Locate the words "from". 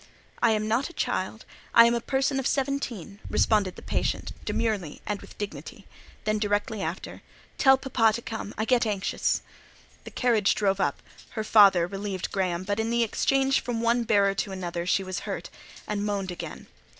13.61-13.79